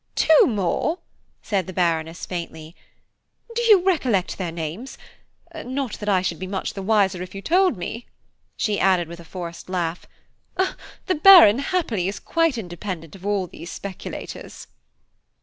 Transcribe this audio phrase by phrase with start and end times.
[0.15, 0.97] "Two more!"
[1.43, 2.75] said the Baroness, faintly;
[3.53, 4.97] "do you recollect their names?
[5.53, 8.07] not that I should be much the wiser if you told me,"
[8.57, 10.07] she added with a forced laugh.
[11.05, 14.65] "The Baron happily is quite independent of all these speculators."